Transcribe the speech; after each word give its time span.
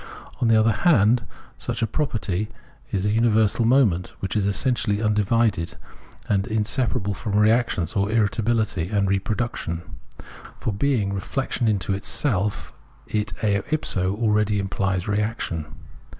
On 0.41 0.47
the 0.47 0.59
other 0.59 0.71
hand, 0.71 1.27
such 1.59 1.83
a 1.83 1.85
property 1.85 2.49
is 2.89 3.05
a 3.05 3.11
universal 3.11 3.65
moment, 3.65 4.15
which 4.19 4.35
is 4.35 4.47
essentially 4.47 4.99
undivided, 4.99 5.75
and 6.27 6.47
inseparable 6.47 7.13
from 7.13 7.35
reaction, 7.37 7.83
or 7.95 8.09
irritabihty, 8.09 8.91
and 8.91 9.07
reproduc 9.07 9.57
tion. 9.57 9.83
For, 10.57 10.73
being 10.73 11.13
reflection 11.13 11.67
into 11.67 11.95
self, 12.01 12.73
it 13.05 13.33
eo 13.43 13.61
ipso 13.69 14.15
already 14.15 14.57
implies 14.57 15.07
reaction. 15.07 15.67